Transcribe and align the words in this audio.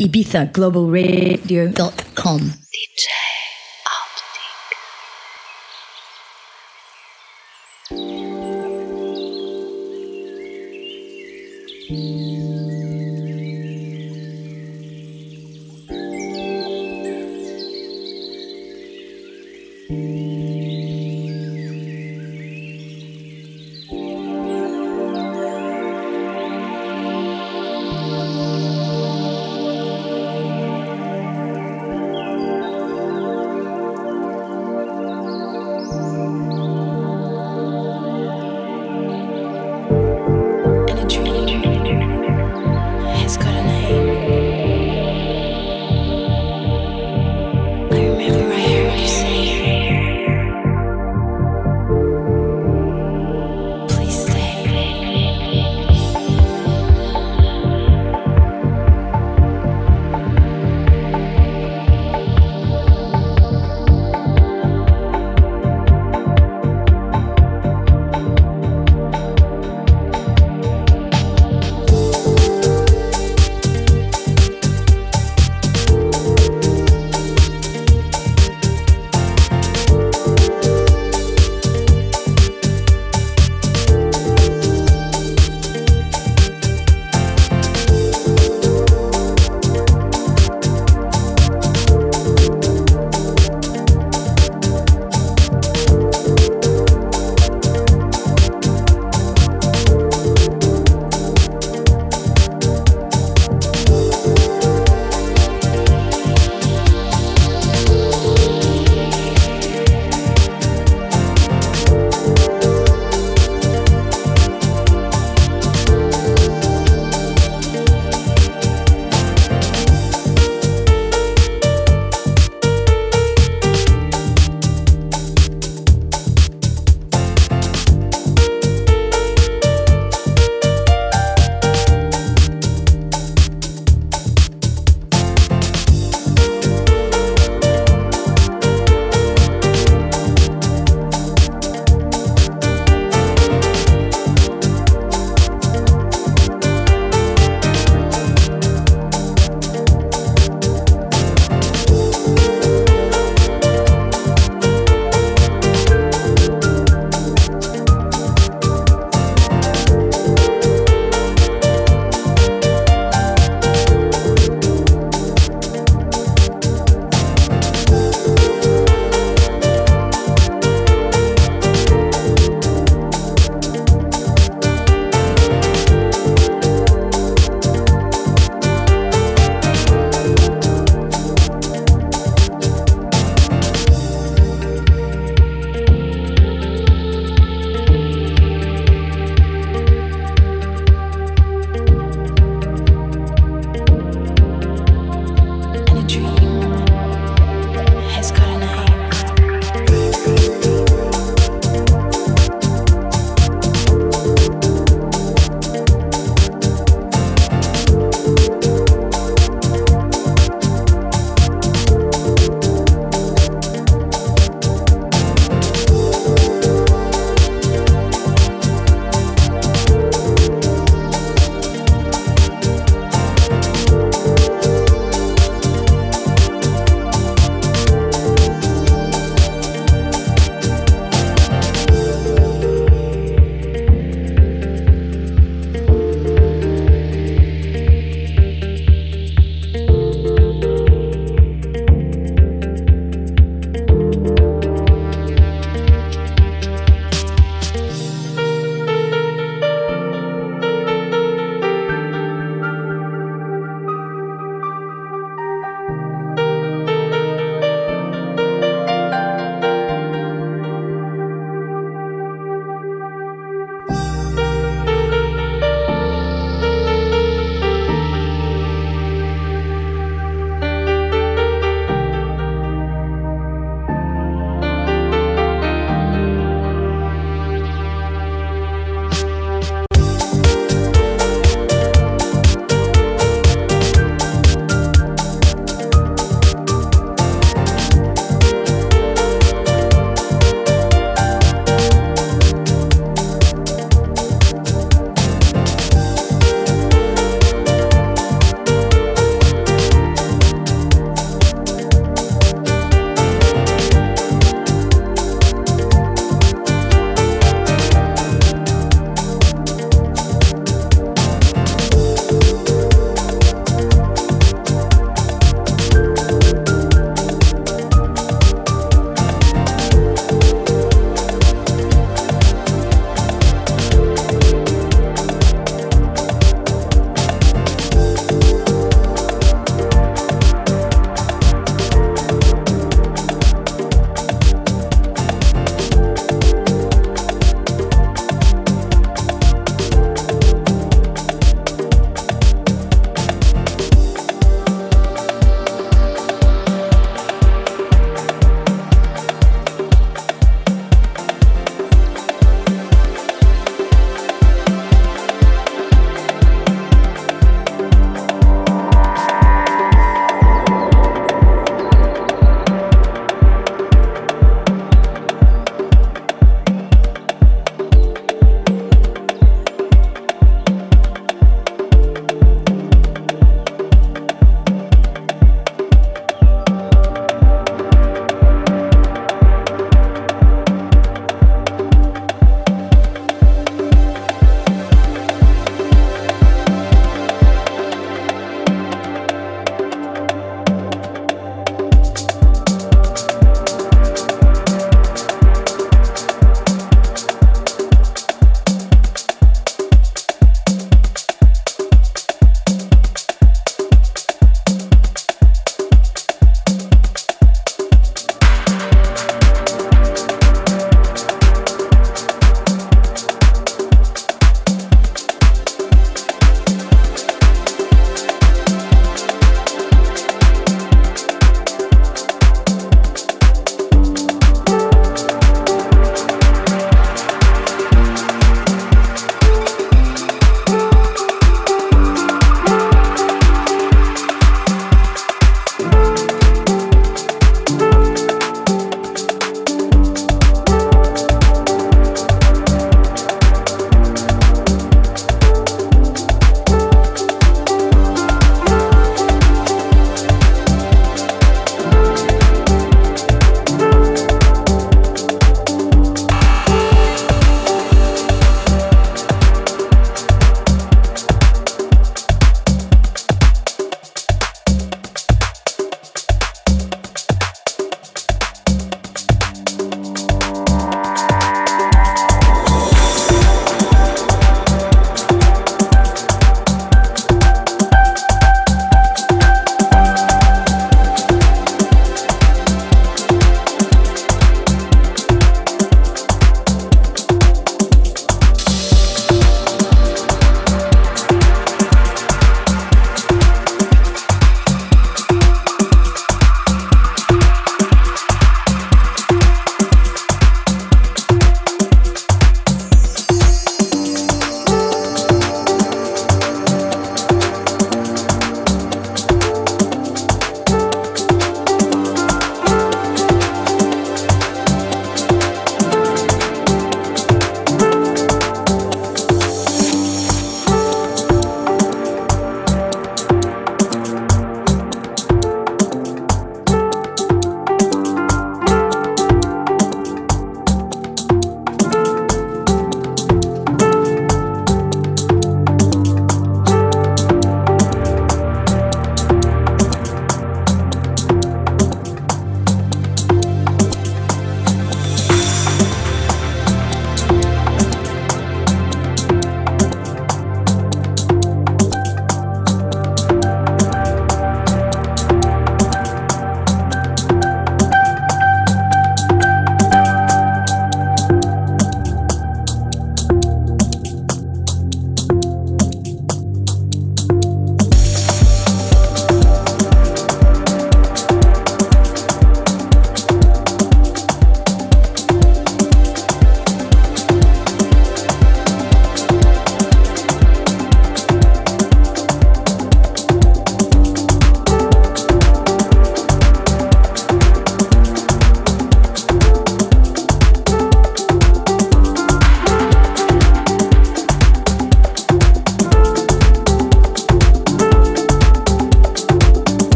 ibizaglobalradio.com. 0.00 2.40
DJ 2.72 3.29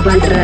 பண்ற 0.00 0.36